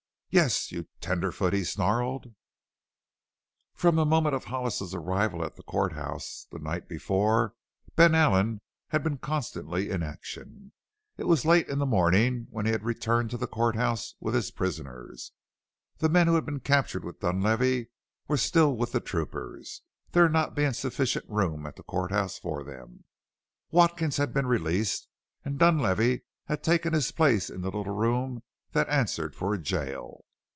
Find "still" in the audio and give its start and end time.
18.37-18.73